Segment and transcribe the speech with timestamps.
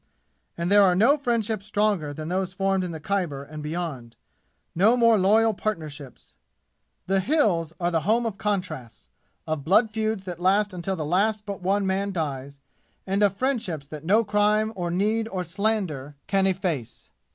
[0.57, 4.15] And there are no friendships stronger than those formed in the Khyber and beyond
[4.73, 6.33] no more loyal partnerships.
[7.05, 9.09] The "Hills" are the home of contrasts,
[9.45, 12.59] of blood feuds that last until the last but one man dies,
[13.05, 17.11] and of friendships that no crime or need or slander can efface.